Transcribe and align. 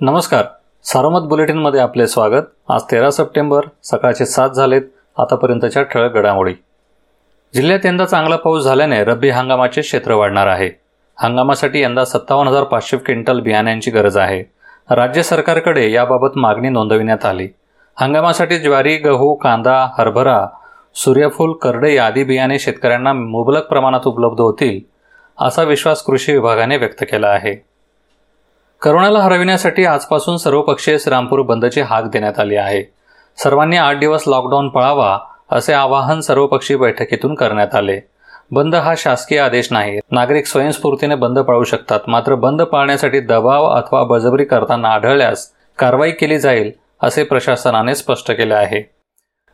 नमस्कार. 0.00 0.44
सारोमत 0.84 1.20
बुलेटिनमध्ये 1.20 1.80
आपले 1.80 2.06
स्वागत. 2.06 2.42
आज 2.68 2.82
तेरा 2.90 3.10
सप्टेंबर 3.10 3.60
सकाळचे 3.82 4.26
सात 4.26 4.50
झालेत 4.50 4.82
आतापर्यंतच्या 5.18 5.82
ठळक 5.82 6.12
घडामोडी. 6.12 6.54
जिल्ह्यात 7.54 7.86
यंदा 7.86 8.04
चांगला 8.04 8.36
पाऊस 8.36 8.64
झाल्याने 8.64 9.04
रब्बी 9.04 9.28
हंगामाचे 9.28 9.80
क्षेत्र 9.80 10.14
वाढणार 10.14 10.46
आहे. 10.46 10.70
हंगामासाठी 11.16 11.82
यंदा 11.82 12.04
सत्तावन्न 12.04 12.50
हजार 12.50 12.64
पाचशे 12.64 12.96
क्विंटल 12.96 13.40
बियाण्यांची 13.40 13.90
गरज 13.90 14.16
आहे. 14.16 14.44
राज्य 14.90 15.22
सरकारकडे 15.22 15.90
याबाबत 15.90 16.36
मागणी 16.36 16.68
नोंदविण्यात 16.68 17.24
आली. 17.24 17.48
हंगामासाठी 17.96 18.58
ज्वारी 18.58 18.96
गहू 18.96 19.34
कांदा 19.34 19.88
हरभरा 19.98 20.46
सूर्यफूल 20.94 21.52
करडई 21.52 21.96
आदी 21.96 22.24
बियाणे 22.24 22.58
शेतकऱ्यांना 22.58 23.12
मुबलक 23.12 23.66
प्रमाणात 23.66 24.06
उपलब्ध 24.06 24.40
होतील 24.40 24.80
असा 25.44 25.62
विश्वास 25.62 26.02
कृषी 26.02 26.32
विभागाने 26.32 26.76
व्यक्त 26.76 27.02
केला 27.02 27.28
आहे. 27.28 27.65
करोनाला 28.82 29.18
हरविण्यासाठी 29.18 29.84
आजपासून 29.84 30.36
सर्वपक्षीय 30.36 30.98
श्रीरामपूर 30.98 31.42
बंदची 31.42 31.80
हाक 31.80 32.04
देण्यात 32.04 32.38
आली 32.40 32.56
आहे. 32.56 32.82
सर्वांनी 33.36 33.76
आठ 33.76 33.98
दिवस 33.98 34.24
लॉकडाऊन 34.26 34.68
पळावा 34.68 35.18
असे 35.52 35.72
आवाहन 35.72 36.20
सर्वपक्षीय 36.20 36.76
बैठकीतून 36.76 37.34
करण्यात 37.34 37.74
आले. 37.74 38.00
बंद 38.50 38.74
हा 38.74 38.94
शासकीय 38.98 39.38
आदेश 39.38 39.68
नाही. 39.70 39.98
नागरिक 40.10 40.46
स्वयंस्फूर्तीने 40.46 41.14
बंद 41.14 41.38
पाळू 41.38 41.64
शकतात 41.64 42.00
मात्र 42.08 42.34
बंद 42.34 42.62
पाळण्यासाठी 42.62 43.20
दबाव 43.20 43.66
अथवा 43.66 44.02
बजबरी 44.02 44.44
करताना 44.44 44.88
आढळल्यास 44.88 45.50
कारवाई 45.78 46.10
केली 46.10 46.38
जाईल 46.38 46.70
असे 47.02 47.24
प्रशासनाने 47.24 47.94
स्पष्ट 47.94 48.30
केले 48.30 48.54
आहे. 48.54 48.90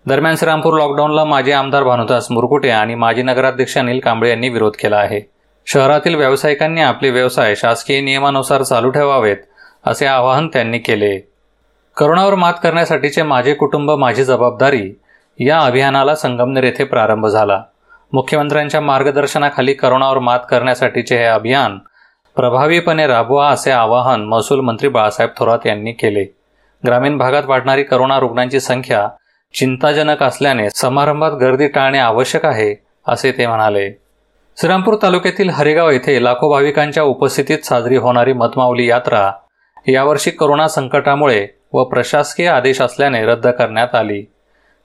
दरम्यान 0.07 0.37
श्रीरामपूर 0.37 0.79
लॉकडाऊनला 0.79 1.25
माजी 1.25 1.53
आमदार 1.53 1.83
भानुदास 1.83 2.31
मुरकुटे 2.31 2.71
आणि 2.71 2.95
माजी 2.95 3.23
नगराध्यक्ष 3.23 3.79
अनिल 3.79 4.01
कांबळे 4.01 4.31
यांनी 4.31 4.49
विरोध 4.49 4.73
केला 4.79 4.97
आहे. 4.97 5.32
शहरातील 5.67 6.15
व्यावसायिकांनी 6.15 6.81
आपले 6.81 7.11
व्यवसाय 7.11 7.55
शासकीय 7.55 8.01
नियमानुसार 8.01 8.63
चालू 8.63 8.91
ठेवावेत 8.91 9.37
असे 9.85 10.07
आवाहन 10.07 10.49
त्यांनी 10.49 10.79
केले. 10.79 11.19
करोनावर 11.97 12.35
मात 12.35 12.53
करण्यासाठीचे 12.63 13.23
माझे 13.23 13.55
कुटुंब 13.55 13.91
माझी 13.91 14.25
जबाबदारी 14.25 14.91
या 15.39 15.61
अभियानाला 15.61 16.15
संगमनेर 16.15 16.65
येथे 16.65 16.85
प्रारंभ 16.85 17.27
झाला. 17.27 17.63
मुख्यमंत्र्यांच्या 18.13 18.81
मार्गदर्शनाखाली 18.81 19.75
करोनावर 19.75 20.19
मात 20.19 20.41
करण्यासाठीचे 20.51 21.17
हे 21.17 21.25
अभियान 21.25 21.79
प्रभावीपणे 22.37 23.07
राबवा 23.07 23.49
असे 23.49 23.71
आवाहन 23.71 24.25
महसूल 24.25 24.61
मंत्री 24.61 24.89
बाळासाहेब 24.89 25.31
थोरात 25.37 25.67
यांनी 25.67 25.93
केले. 25.93 26.25
ग्रामीण 26.87 27.19
भागात 27.19 27.43
वाढणारी 27.45 27.83
करोना 27.83 28.19
रुग्णांची 28.21 28.61
संख्या 28.61 29.09
चिंताजनक 29.55 30.23
असल्याने 30.23 30.71
समारंभात 30.71 31.33
गर्दी 31.33 31.69
टाळणे 31.69 31.99
आवश्यक 31.99 32.47
आहे 32.47 32.75
असे 33.09 33.33
ते 33.33 33.47
म्हणाले. 33.47 34.02
श्रीरामपूर 34.57 34.97
तालुक्यातील 35.03 35.51
हरेगाव 35.51 35.91
येथे 35.91 36.25
लाखो 36.25 36.49
भाविकांच्या 36.49 37.03
उपस्थितीत 37.03 37.59
साजरी 37.59 37.97
होणारी 37.97 38.33
मतमावली 38.33 38.89
यात्रा 38.89 39.33
यावर्षी 39.89 40.31
करोना 40.31 40.69
संकटामुळे 40.69 41.47
व 41.73 41.85
प्रशासकीय 41.85 42.49
आदेश 42.49 42.81
असल्याने 42.81 43.25
रद्द 43.25 43.47
करण्यात 43.47 43.95
आली. 43.95 44.23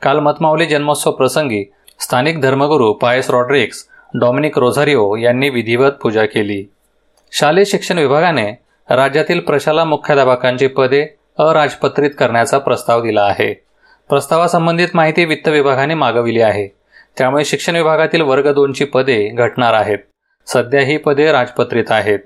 काल 0.02 0.20
मतमावली 0.20 0.66
जन्मोत्सव 0.66 1.12
प्रसंगी 1.12 1.72
स्थानिक 2.00 2.42
धर्मगुरू 2.42 2.94
पायस 2.94 3.30
रॉड्रिक्स 3.30 3.88
डॉमिनिक 4.20 4.58
रोझारिओ 4.58 5.16
यांनी 5.16 5.50
विधिवत 5.50 5.92
पूजा 5.92 6.26
केली. 6.26 6.64
शालेय 7.32 7.66
शिक्षण 7.66 7.98
विभागाने 7.98 8.52
राज्यातील 8.90 9.40
प्रशाला 9.40 9.84
मुख्याध्यापकांची 9.84 10.68
पदे 10.68 11.02
अराजपत्रित 11.38 12.12
करण्याचा 12.20 12.58
प्रस्ताव 12.58 13.02
दिला 13.02 13.22
आहे. 13.22 13.54
प्रस्तावासंबंधित 14.10 14.88
माहिती 14.94 15.26
वित्त 15.26 15.48
विभागाने 15.48 15.94
मागविली 15.94 16.42
आहे. 16.42 16.77
त्यामुळे 17.18 17.46
शिक्षण 17.46 17.76
विभागातील 17.76 18.22
वर्ग 18.22 18.54
दोनची 18.54 18.86
पदे 18.86 19.28
घटणार 19.28 19.74
आहेत. 19.74 19.98
सध्या 20.48 20.82
ही 20.82 20.98
पदे 20.98 21.32
राजपत्रित 21.32 21.86
आहेत. 21.90 22.20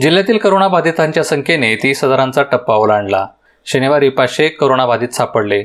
जिल्ह्यातील 0.00 0.38
करोनाबाधितांच्या 0.38 1.24
संख्येने 1.24 1.76
तीस 1.76 2.04
हजारांचा 2.04 2.42
टप्पा 2.42 2.74
ओलांडला. 2.74 3.26
शनिवारी 3.66 4.08
पाचशे 4.08 4.44
एक 4.44 4.60
करोनाबाधित 4.60 5.08
सापडले. 5.08 5.64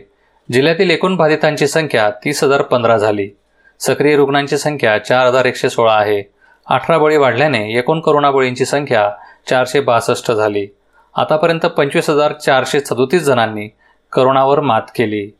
जिल्ह्यातील 0.52 0.89
एकूण 0.89 1.16
बाधितांची 1.16 1.67
संख्या 1.67 2.09
तीस 2.09 2.43
हजार 2.43 2.61
पंधरा 2.61 2.98
झाली. 2.98 3.30
सक्रिय 3.80 4.15
रुग्णांची 4.15 4.58
संख्या 4.58 4.97
चार 4.97 5.27
हजार 5.27 5.45
एकशे 5.45 5.70
सोळा 5.70 5.93
आहे. 5.93 6.23
अठरा 6.67 6.97
बळी 6.97 7.17
वाढल्याने 7.17 7.77
एकूण 7.77 7.99
करोना 7.99 8.32
बळींची 8.32 8.65
संख्या 8.65 9.11
चारशे 9.49 9.80
बासष्ट 9.80 10.32
झाली. 10.32 10.67
आतापर्यंत 11.15 11.59
पंचवीस 11.59 12.09
हजार 12.09 12.33
चारशे 12.33 12.80
सदोतीस 12.80 13.23
जणांनी 13.23 13.70
करोनावर 14.11 14.59
मात 14.59 14.82
केली. 14.82 15.37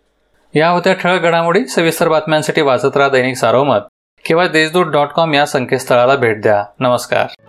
या 0.56 0.70
होत्या 0.70 0.94
ठळक 0.94 1.22
घडामोडी. 1.22 1.68
सविस्तर 1.68 2.08
बातम्यांसाठी 2.08 2.62
वाचत 2.62 2.98
राहा 2.98 3.10
दैनिक 3.10 3.38
सारोमत. 3.38 3.80
किंवा 4.26 4.48
देशदूत 4.48 4.86
डॉट 4.86 5.08
कॉम 5.08 5.34
या 5.34 5.46
संकेतस्थळाला 5.46 6.16
भेट 6.16 6.42
द्या. 6.42 6.66
नमस्कार. 6.80 7.45